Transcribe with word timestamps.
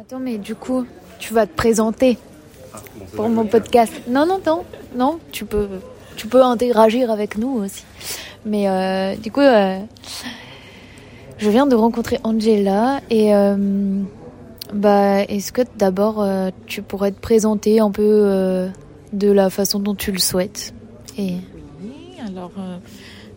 Attends, 0.00 0.20
mais 0.20 0.38
du 0.38 0.54
coup, 0.54 0.86
tu 1.18 1.34
vas 1.34 1.44
te 1.48 1.52
présenter 1.56 2.18
pour 3.16 3.28
mon 3.28 3.46
podcast. 3.46 3.92
Non, 4.06 4.26
non, 4.26 4.40
non, 4.46 4.64
non, 4.94 5.18
tu 5.32 5.44
peux, 5.44 5.66
tu 6.14 6.28
peux 6.28 6.40
interagir 6.40 7.10
avec 7.10 7.36
nous 7.36 7.64
aussi. 7.64 7.82
Mais 8.44 8.68
euh, 8.68 9.16
du 9.16 9.32
coup, 9.32 9.40
euh, 9.40 9.80
je 11.38 11.50
viens 11.50 11.66
de 11.66 11.74
rencontrer 11.74 12.20
Angela 12.22 13.00
et 13.10 13.34
euh, 13.34 13.56
bah, 14.72 15.22
est-ce 15.22 15.50
que 15.50 15.62
d'abord 15.76 16.24
tu 16.66 16.82
pourrais 16.82 17.10
te 17.10 17.18
présenter 17.20 17.80
un 17.80 17.90
peu 17.90 18.70
de 19.12 19.32
la 19.32 19.50
façon 19.50 19.80
dont 19.80 19.96
tu 19.96 20.12
le 20.12 20.20
souhaites 20.20 20.72
et... 21.16 21.38
Oui, 21.82 22.14
alors 22.24 22.52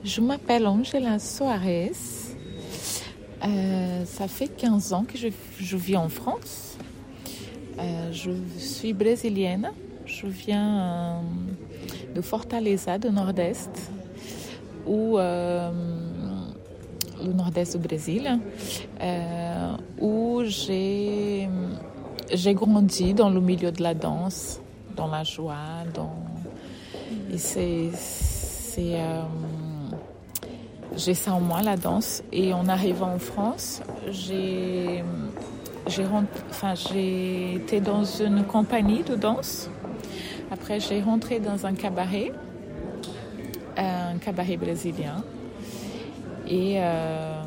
je 0.03 0.21
m'appelle 0.21 0.67
Angela 0.67 1.17
Soares. 1.17 2.20
Ça 3.41 4.27
fait 4.27 4.47
15 4.47 4.93
ans 4.93 5.03
que 5.03 5.17
je, 5.17 5.77
vis 5.77 5.97
en 5.97 6.09
France. 6.09 6.77
je 8.11 8.31
suis 8.57 8.93
brésilienne. 8.93 9.71
Je 10.05 10.27
viens 10.27 11.21
de 12.13 12.21
Fortaleza, 12.21 12.97
de 12.97 13.09
Nord-Est 13.09 13.91
euh, 14.87 15.71
le 17.23 17.33
nord-est 17.33 17.77
du 17.77 17.87
Brésil, 17.87 18.39
euh, 18.99 19.71
où 19.99 20.41
j'ai 20.43 21.47
grandi 22.53 23.13
dans 23.13 23.29
le 23.29 23.39
milieu 23.39 23.71
de 23.71 23.83
la 23.83 23.93
danse, 23.93 24.59
dans 24.95 25.07
la 25.07 25.23
joie, 25.23 25.85
dans 25.93 26.15
c'est 27.35 27.91
euh, 28.79 29.21
j'ai 30.95 31.13
ça 31.13 31.33
en 31.33 31.41
moi 31.41 31.61
la 31.61 31.77
danse 31.77 32.23
et 32.31 32.53
en 32.53 32.67
arrivant 32.67 33.13
en 33.13 33.19
France, 33.19 33.81
j'ai 34.09 35.03
enfin 35.87 36.73
été 36.95 37.81
dans 37.81 38.03
une 38.03 38.43
compagnie 38.43 39.03
de 39.03 39.15
danse. 39.15 39.69
Après 40.51 40.79
j'ai 40.79 41.01
rentré 41.01 41.39
dans 41.39 41.65
un 41.65 41.73
cabaret 41.73 42.31
un 43.77 44.17
cabaret 44.17 44.57
brésilien. 44.57 45.23
Et, 46.47 46.75
euh, 46.77 47.41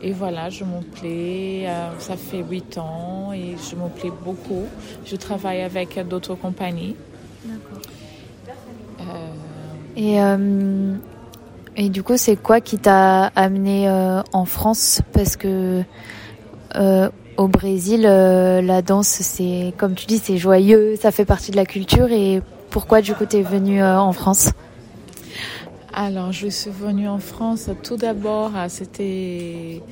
et 0.00 0.12
voilà, 0.12 0.50
je 0.50 0.64
me 0.64 0.80
plais. 0.82 1.66
Euh, 1.66 1.98
ça 1.98 2.16
fait 2.16 2.42
huit 2.42 2.78
ans 2.78 3.32
et 3.32 3.56
je 3.58 3.76
me 3.76 3.88
plais 3.88 4.12
beaucoup. 4.24 4.64
Je 5.04 5.16
travaille 5.16 5.62
avec 5.62 5.98
d'autres 6.06 6.34
compagnies. 6.34 6.96
D'accord. 7.44 7.82
Euh, 9.00 9.34
et, 9.96 10.20
et 11.78 11.88
du 11.88 12.02
coup, 12.02 12.18
c'est 12.18 12.36
quoi 12.36 12.60
qui 12.60 12.76
t'a 12.76 13.28
amené 13.34 13.88
en 14.32 14.44
France? 14.44 15.00
Parce 15.12 15.36
que 15.36 15.82
au 17.36 17.48
Brésil, 17.48 18.02
la 18.02 18.82
danse, 18.82 19.06
c'est 19.06 19.72
comme 19.78 19.94
tu 19.94 20.04
dis, 20.06 20.18
c'est 20.18 20.36
joyeux, 20.36 20.96
ça 21.00 21.10
fait 21.10 21.24
partie 21.24 21.50
de 21.52 21.56
la 21.56 21.64
culture. 21.64 22.10
Et 22.10 22.42
pourquoi 22.68 23.00
du 23.00 23.14
coup 23.14 23.24
tu 23.24 23.36
es 23.38 23.42
venu 23.42 23.82
en 23.82 24.12
France? 24.12 24.50
Alors, 25.94 26.32
je 26.32 26.48
suis 26.48 26.70
venue 26.70 27.08
en 27.08 27.18
France 27.18 27.70
tout 27.82 27.96
d'abord, 27.96 28.52
c'était. 28.68 29.82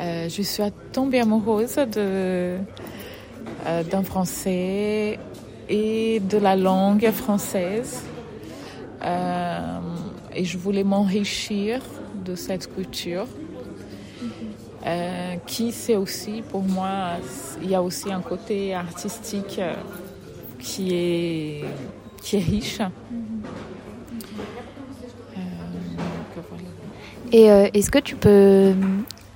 Euh, 0.00 0.28
je 0.28 0.42
suis 0.42 0.62
tombée 0.92 1.18
amoureuse 1.18 1.74
de, 1.74 2.56
euh, 3.66 3.82
d'un 3.90 4.04
français 4.04 5.18
et 5.68 6.20
de 6.20 6.38
la 6.38 6.54
langue 6.54 7.10
française. 7.10 8.02
Euh, 9.02 9.78
et 10.34 10.44
je 10.44 10.58
voulais 10.58 10.84
m'enrichir 10.84 11.80
de 12.24 12.34
cette 12.34 12.72
culture. 12.74 13.26
qui 15.46 15.72
c'est 15.72 15.96
aussi 15.96 16.42
pour 16.50 16.62
moi, 16.62 17.18
il 17.62 17.70
y 17.70 17.74
a 17.74 17.82
aussi 17.82 18.10
un 18.10 18.20
côté 18.20 18.74
artistique 18.74 19.60
qui 20.58 20.94
est, 20.94 21.64
qui 22.22 22.36
est 22.36 22.40
riche. 22.40 22.80
Et 27.32 27.50
euh, 27.50 27.68
est-ce 27.74 27.90
que 27.90 27.98
tu 27.98 28.16
peux, 28.16 28.72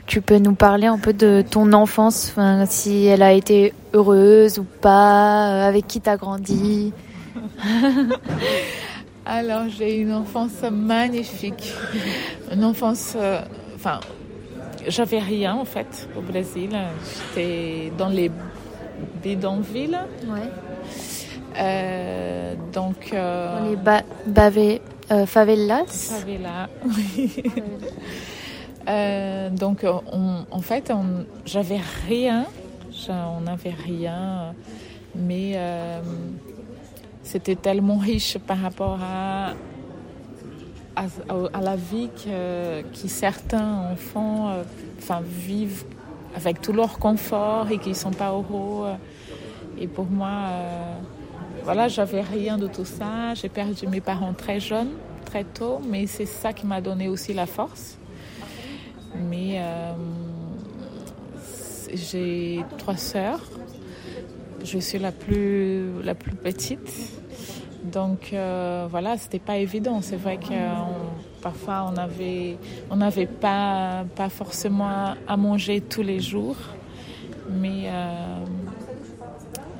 tu 0.06 0.22
peux 0.22 0.38
nous 0.38 0.54
parler 0.54 0.86
un 0.86 0.98
peu 0.98 1.12
de 1.12 1.44
ton 1.48 1.72
enfance, 1.74 2.34
si 2.68 3.04
elle 3.04 3.22
a 3.22 3.32
été 3.32 3.74
heureuse 3.92 4.58
ou 4.58 4.64
pas, 4.64 5.50
euh, 5.50 5.68
avec 5.68 5.86
qui 5.86 6.00
tu 6.00 6.08
as 6.08 6.16
grandi? 6.16 6.92
Alors, 9.24 9.68
j'ai 9.68 9.96
une 9.96 10.12
enfance 10.12 10.62
magnifique. 10.70 11.72
Une 12.52 12.64
enfance. 12.64 13.14
Euh, 13.16 13.40
enfin, 13.76 14.00
j'avais 14.88 15.20
rien 15.20 15.54
en 15.54 15.64
fait 15.64 16.08
au 16.16 16.20
Brésil. 16.20 16.70
J'étais 17.34 17.92
dans 17.96 18.08
les 18.08 18.30
bidonvilles. 19.22 19.98
Ouais. 20.26 20.50
donc. 22.72 23.12
Dans 23.12 23.70
les 23.70 23.76
ba 23.76 24.02
euh, 25.10 25.26
favelas 25.26 25.84
Favela, 25.86 26.68
oui. 26.84 27.42
Euh, 28.88 29.48
donc, 29.48 29.84
en 29.84 30.60
fait, 30.60 30.92
j'avais 31.46 31.78
rien. 32.08 32.46
On 33.08 33.42
n'avait 33.42 33.70
rien. 33.70 34.54
Mais 35.14 35.52
euh, 35.54 36.00
c'était 37.22 37.56
tellement 37.56 37.98
riche 37.98 38.38
par 38.38 38.58
rapport 38.58 38.98
à, 39.02 39.54
à, 40.96 41.60
la 41.60 41.76
vie 41.76 42.08
que, 42.24 42.82
certains 43.08 43.92
enfants 43.92 44.50
enfin, 44.98 45.20
vivent 45.22 45.84
avec 46.34 46.60
tout 46.60 46.72
leur 46.72 46.98
confort 46.98 47.70
et 47.70 47.78
qui 47.78 47.90
ne 47.90 47.94
sont 47.94 48.10
pas 48.10 48.30
heureux. 48.30 48.90
Et 49.78 49.86
pour 49.86 50.06
moi, 50.06 50.48
voilà, 51.64 51.88
j'avais 51.88 52.22
rien 52.22 52.58
de 52.58 52.66
tout 52.66 52.84
ça. 52.84 53.34
J'ai 53.34 53.48
perdu 53.48 53.86
mes 53.86 54.00
parents 54.00 54.32
très 54.32 54.58
jeunes, 54.58 54.90
très 55.24 55.44
tôt, 55.44 55.80
mais 55.88 56.06
c'est 56.06 56.26
ça 56.26 56.52
qui 56.52 56.66
m'a 56.66 56.80
donné 56.80 57.08
aussi 57.08 57.32
la 57.32 57.46
force. 57.46 57.98
Mais 59.14 59.56
euh, 59.58 59.92
j'ai 61.94 62.64
trois 62.78 62.96
sœurs. 62.96 63.40
Je 64.64 64.78
suis 64.78 64.98
la 64.98 65.12
plus, 65.12 66.02
la 66.02 66.14
plus 66.14 66.34
petite. 66.34 67.20
Donc 67.84 68.30
euh, 68.32 68.86
voilà, 68.90 69.16
c'était 69.18 69.38
pas 69.38 69.58
évident. 69.58 70.00
C'est 70.02 70.16
vrai 70.16 70.36
que 70.36 70.54
parfois 71.42 71.90
on 71.92 71.96
avait, 71.96 72.56
on 72.90 72.96
n'avait 72.96 73.26
pas, 73.26 74.04
pas 74.14 74.28
forcément 74.28 75.14
à 75.26 75.36
manger 75.36 75.80
tous 75.80 76.02
les 76.02 76.20
jours, 76.20 76.56
mais 77.50 77.84
euh, 77.86 78.44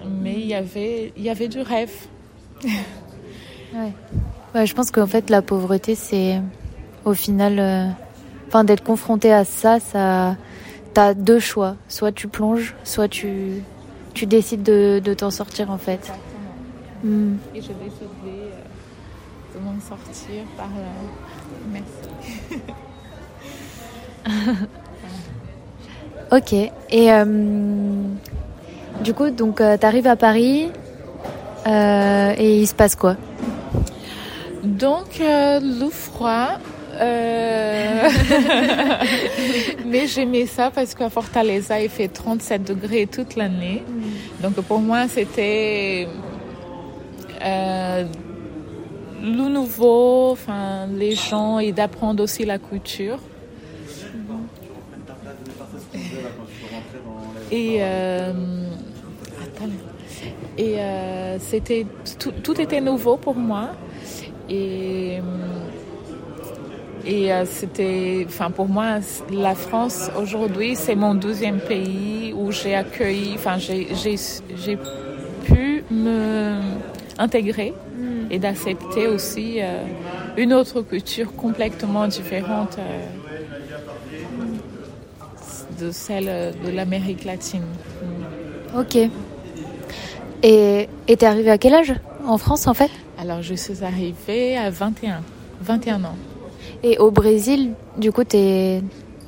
mais 0.06 0.34
il 0.34 0.46
y 0.46 0.54
avait, 0.54 1.12
y 1.16 1.30
avait 1.30 1.48
du 1.48 1.60
rêve. 1.60 1.92
ouais. 3.74 4.66
je 4.66 4.74
pense 4.74 4.90
qu'en 4.90 5.06
fait, 5.06 5.30
la 5.30 5.42
pauvreté, 5.42 5.94
c'est 5.94 6.40
au 7.04 7.14
final, 7.14 7.58
euh, 7.58 7.86
enfin, 8.48 8.64
d'être 8.64 8.84
confronté 8.84 9.32
à 9.32 9.44
ça, 9.44 9.80
ça, 9.80 10.36
t'as 10.94 11.14
deux 11.14 11.40
choix. 11.40 11.76
Soit 11.88 12.12
tu 12.12 12.28
plonges, 12.28 12.74
soit 12.84 13.08
tu, 13.08 13.62
tu 14.14 14.26
décides 14.26 14.62
de, 14.62 15.00
de 15.02 15.14
t'en 15.14 15.30
sortir, 15.30 15.70
en 15.70 15.78
fait. 15.78 16.12
Mm. 17.04 17.36
Et 17.54 17.60
j'ai 17.60 17.74
décidé 17.74 18.10
euh, 18.26 18.50
de 19.54 19.60
m'en 19.64 19.80
sortir 19.80 20.44
par. 20.56 20.66
Euh, 20.66 21.06
merci. 21.72 22.08
ok. 26.30 26.52
Et 26.90 27.10
du 29.02 29.14
coup, 29.14 29.30
donc, 29.30 29.60
euh, 29.60 29.76
tu 29.76 29.84
arrives 29.84 30.06
à 30.06 30.16
Paris 30.16 30.70
euh, 31.66 32.34
et 32.38 32.60
il 32.60 32.66
se 32.66 32.74
passe 32.74 32.94
quoi? 32.94 33.16
Donc, 34.62 35.20
euh, 35.20 35.60
le 35.60 35.90
froid. 35.90 36.58
Mais 39.86 40.06
j'aimais 40.06 40.46
ça 40.46 40.70
parce 40.72 40.94
qu'à 40.94 41.08
Fortaleza, 41.08 41.80
il 41.80 41.88
fait 41.88 42.06
37 42.06 42.62
degrés 42.62 43.06
toute 43.06 43.34
l'année. 43.34 43.82
Mm. 43.88 44.01
Donc, 44.42 44.54
pour 44.54 44.80
moi, 44.80 45.08
c'était 45.08 46.08
le 47.40 48.04
nouveau, 49.48 50.32
enfin, 50.32 50.86
les 50.86 51.14
gens 51.14 51.58
et 51.58 51.72
d'apprendre 51.72 52.22
aussi 52.22 52.44
la 52.44 52.58
culture. 52.58 53.18
Et 57.50 57.80
et 60.58 60.78
euh, 60.78 61.38
c'était 61.38 61.86
tout, 62.18 62.60
était 62.60 62.80
nouveau 62.80 63.16
pour 63.16 63.34
moi. 63.34 63.70
Et, 64.50 65.18
et 67.06 67.32
euh, 67.32 67.44
c'était, 67.46 68.26
enfin 68.28 68.50
pour 68.50 68.68
moi, 68.68 68.98
la 69.30 69.54
France 69.54 70.10
aujourd'hui, 70.20 70.76
c'est 70.76 70.94
mon 70.94 71.14
deuxième 71.14 71.58
pays 71.58 72.21
où 72.52 72.54
j'ai 72.54 72.74
accueilli, 72.74 73.32
enfin 73.34 73.56
j'ai 73.58 74.78
pu 75.44 75.84
me 75.90 76.60
intégrer 77.18 77.72
et 78.30 78.38
d'accepter 78.38 79.08
aussi 79.08 79.56
euh, 79.60 79.82
une 80.36 80.52
autre 80.52 80.82
culture 80.82 81.34
complètement 81.34 82.06
différente 82.06 82.78
de 85.80 85.90
celles 85.90 86.54
de 86.64 86.70
l'Amérique 86.70 87.24
latine. 87.24 87.64
Ok. 88.76 88.98
Et 90.42 90.88
t'es 91.06 91.26
arrivée 91.26 91.50
à 91.50 91.58
quel 91.58 91.74
âge 91.74 91.94
en 92.26 92.36
France 92.38 92.66
en 92.66 92.74
fait? 92.74 92.90
Alors 93.18 93.42
je 93.42 93.54
suis 93.54 93.82
arrivée 93.82 94.56
à 94.58 94.70
21, 94.70 95.22
21 95.62 96.04
ans. 96.04 96.16
Et 96.82 96.98
au 96.98 97.10
Brésil, 97.10 97.72
du 97.96 98.12
coup, 98.12 98.24
t'es 98.24 98.82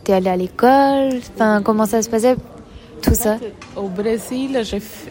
es 0.06 0.12
allée 0.12 0.30
à 0.30 0.36
l'école? 0.36 1.20
Enfin, 1.34 1.62
comment 1.62 1.86
ça 1.86 2.02
se 2.02 2.10
passait? 2.10 2.36
Tout 3.04 3.14
ça? 3.14 3.36
Au 3.76 3.88
Brésil, 3.88 4.62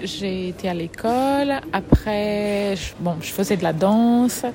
j'ai 0.04 0.50
été 0.50 0.70
à 0.70 0.74
l'école. 0.74 1.54
Après, 1.72 2.76
je, 2.76 2.94
bon, 3.00 3.18
je 3.22 3.32
faisais 3.32 3.58
de 3.58 3.64
la 3.64 3.74
danse. 3.74 4.46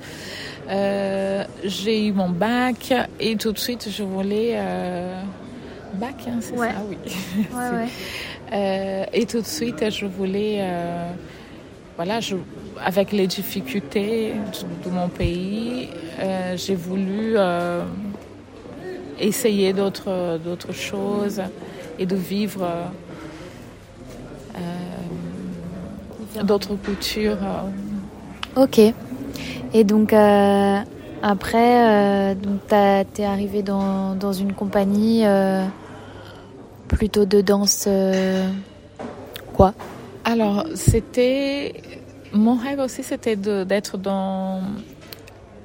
Euh, 0.68 1.44
j'ai 1.64 2.06
eu 2.06 2.12
mon 2.12 2.28
bac 2.28 2.92
et 3.18 3.36
tout 3.36 3.52
de 3.52 3.58
suite, 3.58 3.88
je 3.90 4.02
voulais 4.02 4.52
euh, 4.54 5.20
bac, 5.94 6.14
hein, 6.26 6.38
c'est 6.40 6.56
ça, 6.56 6.72
oui. 6.88 6.98
Ouais, 7.52 7.70
ouais. 7.78 7.88
Euh, 8.52 9.04
et 9.12 9.24
tout 9.24 9.40
de 9.40 9.46
suite, 9.46 9.90
je 9.90 10.06
voulais, 10.06 10.62
voilà, 11.96 12.20
je, 12.20 12.36
avec 12.84 13.12
les 13.12 13.26
difficultés 13.26 14.34
de, 14.84 14.90
mon 14.90 15.08
pays, 15.08 15.88
j'ai 16.56 16.74
voulu 16.74 17.36
essayer 19.20 19.72
d'autres 19.72 20.38
d'autres 20.44 20.72
choses 20.72 21.42
et 21.98 22.06
de 22.06 22.14
vivre 22.14 22.68
d'autres 26.44 26.74
cultures. 26.76 27.38
Ok. 28.56 28.80
Et 29.74 29.84
donc 29.84 30.12
euh, 30.12 30.78
après, 31.22 32.32
euh, 32.32 32.34
tu 33.14 33.22
es 33.22 33.24
arrivé 33.24 33.62
dans, 33.62 34.14
dans, 34.14 34.32
une 34.32 34.52
compagnie 34.52 35.26
euh, 35.26 35.64
plutôt 36.88 37.24
de 37.24 37.40
danse 37.40 37.88
quoi? 39.52 39.74
Alors 40.24 40.66
c'était 40.74 41.74
mon 42.32 42.56
rêve 42.56 42.80
aussi, 42.80 43.02
c'était 43.02 43.36
d'être 43.36 43.98
dans 43.98 44.60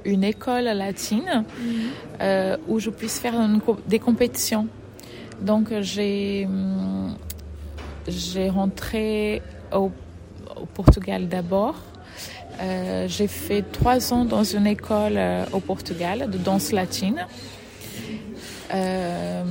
une 0.05 0.23
école 0.23 0.65
latine 0.65 1.45
mhm. 1.59 2.57
où 2.67 2.79
je 2.79 2.89
puisse 2.89 3.19
faire 3.19 3.35
des 3.87 3.99
compétitions. 3.99 4.67
Donc 5.41 5.73
j'ai 5.81 6.47
j'ai 8.07 8.49
rentré 8.49 9.41
au, 9.71 9.91
au 10.55 10.65
Portugal 10.65 11.27
d'abord 11.27 11.75
euh, 12.61 13.07
j'ai 13.07 13.27
fait 13.27 13.63
trois 13.71 14.13
ans 14.13 14.25
dans 14.25 14.43
une 14.43 14.67
école 14.67 15.13
euh, 15.17 15.45
au 15.53 15.59
Portugal 15.59 16.29
de 16.29 16.37
danse 16.37 16.71
latine. 16.71 17.25
Euh, 18.73 19.43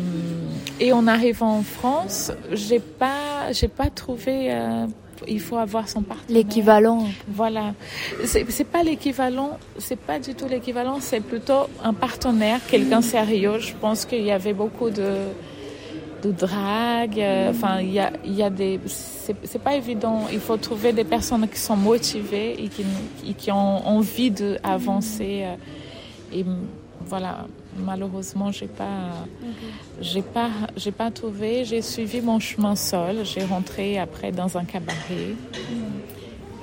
et 0.81 0.93
en 0.93 1.06
arrivant 1.06 1.58
en 1.58 1.62
France, 1.62 2.32
j'ai 2.52 2.81
pas, 2.81 3.52
j'ai 3.52 3.69
pas 3.69 3.90
trouvé. 3.90 4.56
il 5.28 5.40
faut 5.40 5.56
avoir 5.56 5.88
son 5.88 6.02
partenaire. 6.02 6.43
L'équivalent. 6.43 7.06
Voilà. 7.28 7.75
C'est, 8.25 8.48
c'est 8.50 8.64
pas 8.64 8.82
l'équivalent. 8.82 9.58
C'est 9.78 9.98
pas 9.98 10.19
du 10.19 10.34
tout 10.34 10.48
l'équivalent. 10.48 10.98
C'est 11.00 11.20
plutôt 11.20 11.69
un 11.84 11.94
partenaire, 11.94 12.60
quelqu'un 12.69 13.02
sérieux. 13.02 13.58
Je 13.58 13.75
pense 13.75 14.05
qu'il 14.05 14.22
y 14.22 14.32
avait 14.32 14.55
beaucoup 14.55 14.90
de 14.90 15.19
de 16.22 16.30
drague. 16.30 17.19
Euh, 17.19 17.50
enfin, 17.50 17.80
il 17.80 17.92
y 17.92 17.98
a, 17.98 18.12
y 18.24 18.42
a 18.42 18.50
des. 18.50 18.80
C'est 18.86 19.62
pas 19.62 19.74
évident. 19.74 20.26
Il 20.32 20.40
faut 20.40 20.56
trouver 20.56 20.92
des 20.92 21.04
personnes 21.04 21.46
qui 21.48 21.58
sont 21.58 21.76
motivées 21.76 22.62
et 22.62 22.69
qui, 22.69 22.84
qui 23.34 23.52
ont 23.52 23.86
envie 23.86 24.30
d'avancer. 24.30 25.44
Euh, 25.44 25.54
et 26.34 26.44
voilà, 27.04 27.46
malheureusement, 27.76 28.50
j'ai 28.50 28.66
pas, 28.66 29.26
j'ai 30.00 30.22
pas, 30.22 30.50
j'ai 30.76 30.92
pas 30.92 31.10
trouvé. 31.10 31.64
J'ai 31.64 31.82
suivi 31.82 32.20
mon 32.20 32.38
chemin 32.38 32.76
seul. 32.76 33.24
J'ai 33.24 33.44
rentré 33.44 33.98
après 33.98 34.32
dans 34.32 34.56
un 34.56 34.64
cabaret. 34.64 35.34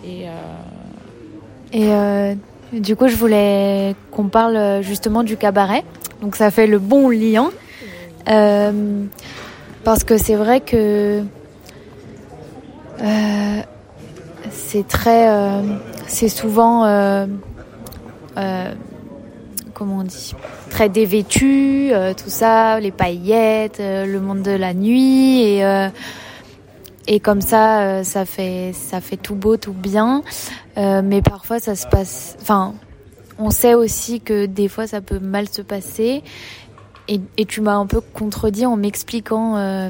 Et. 0.06 0.28
Euh, 0.28 2.36
et 2.72 2.80
du 2.80 2.96
coup, 2.96 3.08
je 3.08 3.16
voulais 3.16 3.96
qu'on 4.12 4.28
parle 4.28 4.82
justement 4.82 5.24
du 5.24 5.38
cabaret. 5.38 5.84
Donc, 6.22 6.36
ça 6.36 6.52
fait 6.52 6.68
le 6.68 6.80
bon 6.80 7.10
lien. 7.10 7.52
Euh, 8.30 9.06
parce 9.84 10.04
que 10.04 10.18
c'est 10.18 10.36
vrai 10.36 10.62
que 10.62 11.24
euh, 13.02 13.62
c'est 14.52 14.88
très. 14.88 15.30
Euh, 15.30 15.62
c'est 16.08 16.30
souvent. 16.30 16.86
Euh, 16.86 17.26
comment 19.74 20.00
on 20.00 20.04
dit 20.04 20.36
Très 20.70 20.90
dévêtu, 20.90 21.92
tout 22.18 22.30
ça, 22.30 22.80
les 22.80 22.92
paillettes, 22.92 23.80
le 23.80 24.20
monde 24.20 24.42
de 24.42 24.52
la 24.52 24.74
nuit. 24.74 25.42
Et, 25.42 25.90
et 27.08 27.20
comme 27.20 27.42
ça, 27.42 28.04
ça, 28.04 28.26
fait, 28.26 28.72
ça 28.74 29.02
fait 29.02 29.18
tout 29.18 29.36
beau, 29.36 29.58
tout 29.58 29.74
bien. 29.74 30.22
mais 30.78 31.22
parfois, 31.22 31.60
ça 31.60 31.76
se 31.76 31.88
passe. 31.88 32.38
Enfin, 32.42 32.76
on 33.40 33.50
sait 33.52 33.74
aussi 33.74 34.22
que 34.22 34.46
des 34.46 34.68
fois, 34.68 34.86
ça 34.86 35.02
peut 35.02 35.20
mal 35.20 35.48
se 35.50 35.62
passer. 35.62 36.24
Et, 37.12 37.46
tu 37.46 37.62
m'as 37.62 37.74
un 37.74 37.88
peu 37.88 38.02
contredit 38.02 38.68
en 38.68 38.78
m'expliquant 38.78 39.58
euh, 39.58 39.90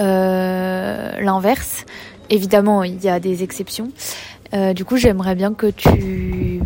euh, 0.00 1.20
l'inverse. 1.20 1.86
Évidemment, 2.30 2.82
il 2.82 3.00
y 3.00 3.08
a 3.08 3.20
des 3.20 3.44
exceptions. 3.44 3.92
Euh, 4.52 4.72
du 4.72 4.84
coup, 4.84 4.96
j'aimerais 4.96 5.36
bien 5.36 5.54
que 5.54 5.68
tu, 5.68 6.60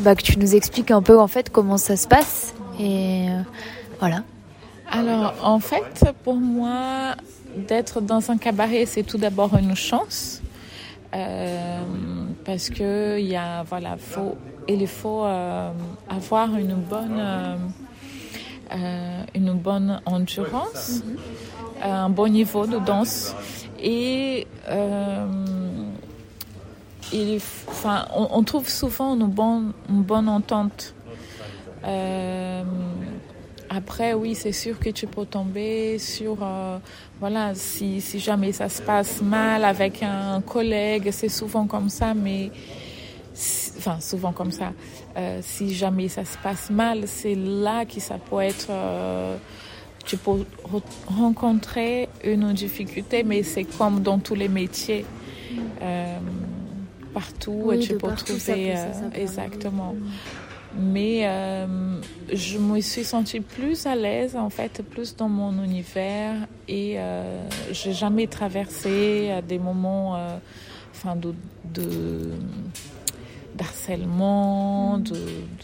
bah, 0.00 0.14
que 0.14 0.22
tu 0.22 0.38
nous 0.38 0.54
expliques 0.54 0.90
un 0.90 1.02
peu 1.02 1.20
en 1.20 1.26
fait 1.26 1.50
comment 1.50 1.76
ça 1.76 1.96
se 1.96 2.08
passe. 2.08 2.54
Et 2.80 3.26
voilà. 4.00 4.22
Alors, 4.90 5.34
en 5.42 5.58
fait, 5.58 6.06
pour 6.24 6.36
moi, 6.36 7.14
d'être 7.54 8.00
dans 8.00 8.30
un 8.30 8.38
cabaret, 8.38 8.86
c'est 8.86 9.02
tout 9.02 9.18
d'abord 9.18 9.54
une 9.54 9.76
chance. 9.76 10.40
parce 11.10 12.70
que 12.70 13.18
il 13.20 13.26
y 13.26 13.36
a, 13.36 13.64
voilà, 13.64 13.98
faut, 13.98 14.38
il 14.66 14.88
faut 14.88 15.24
avoir 15.24 16.56
une 16.56 16.74
bonne 16.74 17.20
une 19.34 19.52
bonne 19.54 20.00
endurance, 20.06 21.02
un 21.82 22.08
bon 22.08 22.28
niveau 22.28 22.66
de 22.66 22.78
danse 22.78 23.34
et 23.78 24.46
euh, 24.68 25.26
il, 27.12 27.40
enfin, 27.68 28.06
on, 28.14 28.42
trouve 28.44 28.68
souvent 28.68 29.14
une 29.14 29.26
bonne, 29.26 29.72
une 29.88 30.02
bonne 30.02 30.28
entente. 30.28 30.94
Euh, 31.84 32.62
après, 33.68 34.14
oui, 34.14 34.34
c'est 34.34 34.52
sûr 34.52 34.78
que 34.78 34.90
tu 34.90 35.06
peux 35.06 35.26
tomber 35.26 35.98
sur, 35.98 36.38
voilà, 37.20 37.54
si, 37.54 38.00
si 38.00 38.20
jamais 38.20 38.52
ça 38.52 38.68
se 38.68 38.80
passe 38.82 39.20
mal 39.20 39.64
avec 39.64 40.02
un 40.02 40.40
collègue, 40.42 41.10
c'est 41.10 41.28
souvent 41.28 41.66
comme 41.66 41.88
ça, 41.88 42.14
mais 42.14 42.50
enfin 43.78 44.00
souvent 44.00 44.32
comme 44.32 44.52
ça. 44.52 44.72
Euh, 45.16 45.40
si 45.42 45.74
jamais 45.74 46.08
ça 46.08 46.24
se 46.24 46.38
passe 46.38 46.70
mal, 46.70 47.04
c'est 47.06 47.34
là 47.34 47.84
que 47.84 48.00
ça 48.00 48.18
peut 48.18 48.40
être. 48.40 48.68
Euh, 48.70 49.36
tu 50.04 50.16
peux 50.16 50.44
rencontrer 51.06 52.08
une 52.24 52.52
difficulté, 52.52 53.22
mais 53.22 53.42
c'est 53.44 53.64
comme 53.64 54.00
dans 54.00 54.18
tous 54.18 54.34
les 54.34 54.48
métiers. 54.48 55.04
Euh, 55.80 56.18
partout, 57.14 57.72
tu 57.80 57.96
peux 57.96 58.12
trouver. 58.14 58.74
exactement. 59.14 59.94
Mais 60.76 61.28
je 62.32 62.58
me 62.58 62.80
suis 62.80 63.04
sentie 63.04 63.40
plus 63.40 63.86
à 63.86 63.94
l'aise, 63.94 64.34
en 64.34 64.50
fait, 64.50 64.82
plus 64.82 65.14
dans 65.14 65.28
mon 65.28 65.62
univers. 65.62 66.34
Et 66.66 66.96
j'ai 67.70 67.92
jamais 67.92 68.26
traversé 68.26 69.40
des 69.46 69.60
moments 69.60 70.16
enfin, 70.92 71.14
de, 71.14 71.32
de 71.72 72.30
d'harcèlement, 73.54 74.98
de, 74.98 75.14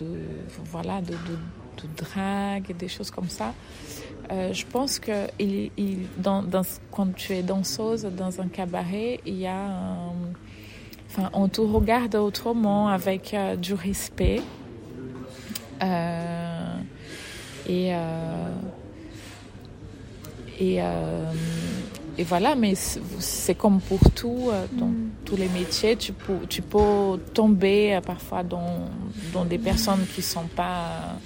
de, 0.01 0.21
voilà, 0.65 1.01
de, 1.01 1.13
de, 1.13 1.89
drague, 1.97 2.77
des 2.77 2.89
choses 2.89 3.11
comme 3.11 3.29
ça. 3.29 3.55
Euh, 4.31 4.53
je 4.53 4.67
pense 4.67 4.99
que 4.99 5.27
il, 5.39 5.71
il, 5.77 5.99
dans, 6.19 6.43
dans, 6.43 6.63
quand 6.91 7.15
tu 7.15 7.33
es 7.33 7.43
danseuse 7.43 8.03
dans 8.05 8.41
un 8.41 8.49
cabaret, 8.49 9.21
il 9.25 9.39
y 9.39 9.47
a 9.47 9.57
un, 9.57 10.13
enfin, 11.09 11.31
on 11.33 11.49
te 11.49 11.61
regarde 11.61 12.15
autrement 12.17 12.89
avec 12.89 13.33
euh, 13.33 13.57
du 13.57 13.75
respect. 13.75 14.43
Euh, 15.83 16.75
et 17.69 17.93
et 20.61 20.81
et 22.19 22.25
voilà, 22.25 22.57
mais 22.57 22.75
c'est 22.75 23.55
comme 23.55 23.81
pour 23.81 24.01
tout, 24.13 24.49
euh, 24.49 24.67
dans 24.73 24.87
mm. 24.87 25.11
tous 25.25 25.37
les 25.37 25.49
métiers, 25.49 25.95
tu 25.95 26.13
peux, 26.13 26.41
tu 26.49 26.63
peux 26.63 27.17
tomber 27.33 27.95
euh, 27.95 28.01
parfois 28.01 28.43
dans, 28.43 28.91
dans 29.33 29.45
des 29.45 29.59
personnes 29.59 30.05
qui 30.17 30.21
sont 30.21 30.49
pas, 30.49 31.17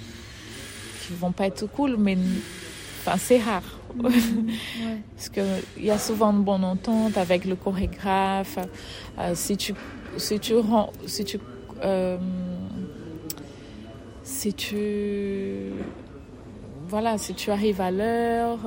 qui 1.01 1.13
vont 1.13 1.31
pas 1.31 1.47
être 1.47 1.65
cool, 1.65 1.97
mais 1.97 2.15
enfin, 2.99 3.17
c'est 3.17 3.39
rare. 3.39 3.63
Mm. 3.95 4.07
Parce 5.15 5.29
qu'il 5.29 5.83
y 5.83 5.89
a 5.89 5.97
souvent 5.97 6.31
une 6.31 6.43
bonne 6.43 6.63
entente 6.63 7.17
avec 7.17 7.45
le 7.45 7.55
chorégraphe. 7.55 8.59
Euh, 9.17 9.31
si 9.33 9.57
tu, 9.57 9.73
si 10.17 10.39
tu, 10.39 10.53
si 11.07 11.25
tu, 11.25 11.39
si 14.21 14.53
tu, 14.53 15.71
voilà, 16.87 17.17
si 17.17 17.33
tu 17.33 17.49
arrives 17.49 17.81
à 17.81 17.89
l'heure 17.89 18.59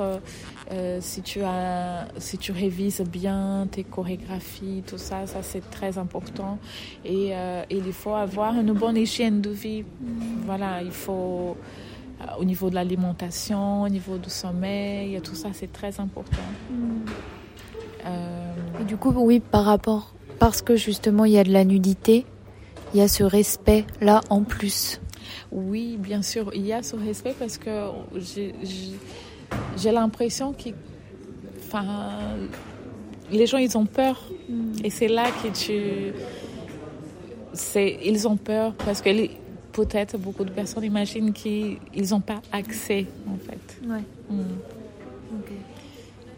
Euh, 0.72 0.98
si 1.00 1.22
tu 1.22 1.42
as, 1.42 2.08
si 2.18 2.38
tu 2.38 2.50
révises 2.50 3.00
bien 3.02 3.68
tes 3.70 3.84
chorégraphies, 3.84 4.82
tout 4.84 4.98
ça, 4.98 5.26
ça 5.26 5.42
c'est 5.42 5.70
très 5.70 5.96
important. 5.96 6.58
Et, 7.04 7.30
euh, 7.32 7.62
il 7.70 7.92
faut 7.92 8.14
avoir 8.14 8.54
une 8.58 8.72
bonne 8.72 8.96
hygiène 8.96 9.40
de 9.40 9.50
vie. 9.50 9.84
Voilà, 10.44 10.82
il 10.82 10.90
faut 10.90 11.56
au 12.38 12.44
niveau 12.44 12.70
de 12.70 12.74
l'alimentation, 12.74 13.82
au 13.82 13.88
niveau 13.88 14.16
du 14.18 14.30
sommeil, 14.30 15.20
tout 15.22 15.34
ça 15.34 15.50
c'est 15.52 15.72
très 15.72 16.00
important. 16.00 16.42
Et 18.80 18.84
du 18.84 18.96
coup, 18.96 19.12
oui, 19.14 19.40
par 19.40 19.64
rapport, 19.64 20.14
parce 20.38 20.62
que 20.62 20.76
justement 20.76 21.24
il 21.24 21.32
y 21.32 21.38
a 21.38 21.44
de 21.44 21.52
la 21.52 21.64
nudité, 21.64 22.24
il 22.94 23.00
y 23.00 23.02
a 23.02 23.08
ce 23.08 23.22
respect 23.22 23.84
là 24.00 24.20
en 24.30 24.42
plus. 24.42 25.00
Oui, 25.52 25.96
bien 25.98 26.22
sûr, 26.22 26.50
il 26.54 26.66
y 26.66 26.72
a 26.72 26.82
ce 26.82 26.96
respect 26.96 27.34
parce 27.38 27.58
que 27.58 27.70
j'ai 28.16 28.54
l'impression 29.92 30.52
que 30.52 30.70
les 33.30 33.46
gens, 33.46 33.58
ils 33.58 33.76
ont 33.76 33.86
peur. 33.86 34.30
Mm. 34.48 34.72
Et 34.84 34.90
c'est 34.90 35.08
là 35.08 35.26
que 35.42 35.48
tu... 35.48 36.12
Ils 38.04 38.28
ont 38.28 38.36
peur 38.36 38.74
parce 38.84 39.00
que 39.00 39.10
peut-être 39.72 40.18
beaucoup 40.18 40.44
de 40.44 40.50
personnes 40.50 40.84
imaginent 40.84 41.32
qu'ils 41.32 41.78
n'ont 42.10 42.20
pas 42.20 42.42
accès, 42.52 43.06
en 43.28 43.38
fait. 43.38 43.88
Ouais. 43.88 44.02
Mm. 44.30 44.42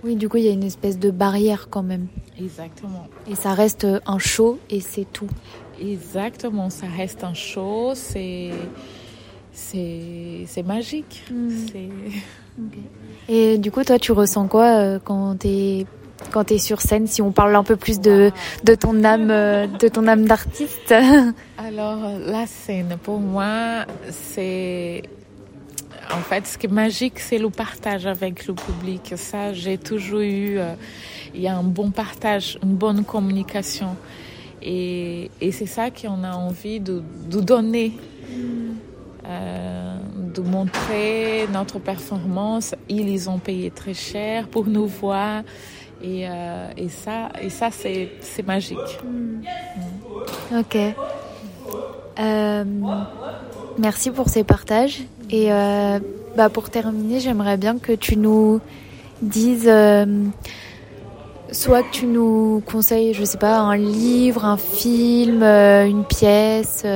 Oui, 0.05 0.15
du 0.15 0.29
coup, 0.29 0.37
il 0.37 0.45
y 0.45 0.49
a 0.49 0.53
une 0.53 0.63
espèce 0.63 0.99
de 0.99 1.11
barrière 1.11 1.69
quand 1.71 1.83
même. 1.83 2.07
Exactement. 2.39 3.09
Et 3.29 3.35
ça 3.35 3.53
reste 3.55 3.87
un 4.07 4.19
show 4.19 4.61
et 4.71 4.81
c'est 4.81 5.13
tout. 5.13 5.29
Exactement, 5.81 6.71
ça 6.71 6.87
reste 6.87 7.25
un 7.25 7.35
show, 7.35 7.93
c'est 7.95 8.51
c'est 9.53 10.63
magique. 10.65 11.25
Mm. 11.31 11.49
Et 13.29 13.59
du 13.59 13.71
coup, 13.71 13.85
toi, 13.85 13.99
tu 13.99 14.13
ressens 14.13 14.49
quoi 14.49 14.79
euh, 14.79 14.99
quand 15.03 15.37
t'es 15.39 15.87
quand 16.33 16.45
tu 16.45 16.55
es 16.55 16.59
sur 16.59 16.81
scène, 16.81 17.07
si 17.07 17.23
on 17.23 17.31
parle 17.31 17.55
un 17.55 17.63
peu 17.63 17.77
plus 17.77 18.01
de, 18.01 18.33
de 18.65 18.75
ton 18.75 19.05
âme 19.05 19.31
euh, 19.31 19.67
de 19.67 19.89
ton 19.89 20.07
âme 20.09 20.25
d'artiste 20.27 20.93
Alors 21.59 22.01
la 22.27 22.47
scène 22.47 22.97
pour 23.03 23.21
moi 23.21 23.87
c'est 24.11 25.03
en 26.11 26.21
fait 26.21 26.47
ce 26.47 26.59
qui 26.59 26.67
est 26.67 26.73
magique 26.73 27.21
c'est 27.21 27.39
le 27.39 27.51
partage 27.51 28.07
avec 28.07 28.47
le 28.47 28.55
public. 28.55 29.15
Ça 29.17 29.53
j'ai 29.53 29.79
toujours 29.79 30.21
eu 30.21 30.59
euh, 30.59 30.75
il 31.35 31.41
y 31.41 31.47
a 31.47 31.57
un 31.57 31.63
bon 31.63 31.91
partage, 31.91 32.59
une 32.63 32.75
bonne 32.75 33.05
communication 33.05 33.97
et, 34.61 35.31
et 35.41 35.53
c'est 35.53 35.67
ça 35.67 35.91
qu'on 35.91 36.25
a 36.25 36.33
envie 36.33 36.81
de, 36.81 37.03
de 37.31 37.41
donner. 37.41 37.93
Euh, 39.29 39.99
de 40.35 40.41
montrer 40.41 41.47
notre 41.53 41.79
performance. 41.79 42.75
Ils 42.89 43.29
ont 43.29 43.39
payé 43.39 43.71
très 43.71 43.93
cher 43.93 44.49
pour 44.49 44.67
nous 44.67 44.87
voir. 44.87 45.43
Et, 46.03 46.27
euh, 46.27 46.71
et 46.79 46.89
ça, 46.89 47.29
et 47.43 47.51
ça 47.51 47.69
c'est, 47.71 48.13
c'est 48.23 48.47
magique. 48.47 48.79
Mm. 49.05 50.59
Ok. 50.59 50.77
Euh, 52.21 52.65
merci 53.77 54.11
pour 54.11 54.31
ces 54.31 54.45
partages. 54.45 55.03
Et 55.31 55.51
bah 56.37 56.49
pour 56.49 56.71
terminer, 56.71 57.21
j'aimerais 57.21 57.59
bien 57.59 57.79
que 57.79 57.93
tu 57.93 58.17
nous 58.17 58.61
dises 59.21 59.71
soit 61.51 61.83
que 61.83 61.91
tu 61.91 62.07
nous 62.07 62.63
conseilles, 62.65 63.13
je 63.13 63.25
sais 63.25 63.37
pas, 63.39 63.59
un 63.59 63.77
livre, 63.77 64.47
un 64.47 64.57
film, 64.57 65.43
une 65.43 66.05
pièce, 66.05 66.87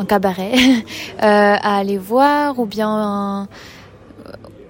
un 0.00 0.04
cabaret 0.06 0.52
euh, 1.22 1.22
à 1.22 1.76
aller 1.76 1.98
voir 1.98 2.58
ou 2.58 2.64
bien 2.64 2.88
un, 2.88 3.48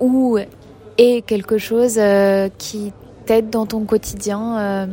ou 0.00 0.38
est 0.99 1.22
quelque 1.22 1.56
chose 1.56 1.96
euh, 1.99 2.49
qui 2.58 2.92
t'aide 3.26 3.49
dans 3.49 3.66
ton 3.66 3.84
quotidien 3.84 4.58
euh, 4.58 4.87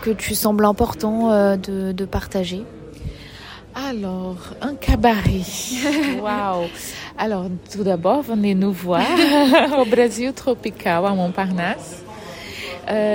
que 0.00 0.10
tu 0.10 0.34
sembles 0.34 0.64
important 0.64 1.56
de, 1.56 1.92
de, 1.92 2.04
partager? 2.04 2.62
Alors, 3.74 4.36
un 4.62 4.74
cabaret. 4.74 5.42
Waouh. 6.22 6.66
Alors, 7.18 7.46
tout 7.72 7.82
d'abord, 7.82 8.22
venez 8.22 8.54
nous 8.54 8.72
voir 8.72 9.02
au 9.78 9.84
Brésil 9.84 10.32
tropical 10.32 11.04
à 11.04 11.10
Montparnasse. 11.10 12.02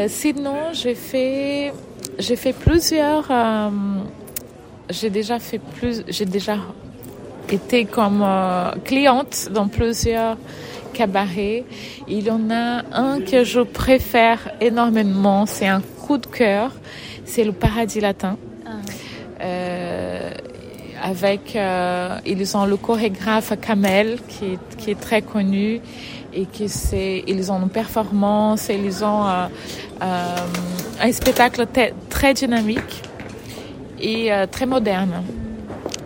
sinon, 0.10 0.74
j'ai 0.74 0.96
fait, 0.96 1.74
j'ai 2.20 2.36
fait 2.36 2.54
plusieurs 2.54 3.32
j'ai 4.92 5.10
déjà 5.10 5.40
fait 5.40 5.60
plus, 5.60 6.04
j'ai 6.08 6.26
déjà 6.26 6.58
été 7.50 7.86
comme 7.86 8.24
euh, 8.24 8.72
cliente 8.84 9.50
dans 9.54 9.68
plusieurs 9.68 10.38
cabarets. 10.94 11.64
Il 12.08 12.24
y 12.26 12.32
en 12.32 12.50
a 12.50 12.84
un 12.94 13.22
que 13.22 13.44
je 13.44 13.62
préfère 13.62 14.52
énormément, 14.60 15.46
c'est 15.46 15.68
un 15.68 15.82
coup 15.82 16.18
de 16.18 16.28
cœur, 16.28 16.72
c'est 17.26 17.44
le 17.44 17.52
Paradis 17.52 18.00
Latin. 18.00 18.38
Ah. 18.66 18.70
Euh, 19.42 20.32
avec, 21.04 21.56
euh, 21.56 22.20
ils 22.28 22.56
ont 22.56 22.66
le 22.66 22.78
chorégraphe 22.78 23.60
Kamel 23.60 24.20
qui 24.28 24.46
est, 24.46 24.78
qui 24.78 24.92
est 24.92 25.00
très 25.00 25.24
connu 25.24 25.82
et 26.32 26.46
qui 26.46 26.70
c'est, 26.70 27.24
ils 27.26 27.52
ont 27.52 27.60
une 27.60 27.70
performance, 27.70 28.70
ils 28.70 29.04
ont 29.04 29.26
un 30.00 31.12
spectacle 31.12 31.66
très 32.10 32.34
dynamique 32.36 33.02
et 34.02 34.34
euh, 34.34 34.46
très 34.48 34.66
moderne. 34.66 35.24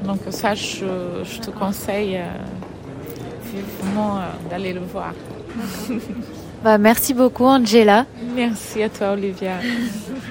Donc 0.03 0.19
ça, 0.29 0.53
je, 0.53 1.39
te 1.41 1.49
conseille 1.49 2.17
euh, 2.17 2.27
vivement 3.53 4.17
euh, 4.17 4.49
d'aller 4.49 4.73
le 4.73 4.81
voir. 4.81 5.13
bah, 6.63 6.77
merci 6.77 7.13
beaucoup 7.13 7.45
Angela. 7.45 8.05
Merci 8.35 8.83
à 8.83 8.89
toi 8.89 9.11
Olivia. 9.11 9.53